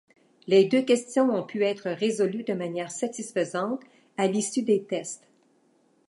Les 0.47 0.65
deux 0.65 0.81
questions 0.81 1.29
ont 1.29 1.43
pu 1.43 1.63
être 1.63 1.91
résolues 1.91 2.41
de 2.43 2.53
manière 2.55 2.89
satisfaisante 2.89 3.83
à 4.17 4.25
l'issue 4.25 4.63
des 4.63 4.81
tests. 4.81 5.27